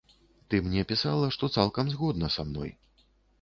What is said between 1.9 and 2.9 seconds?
згодна са мной.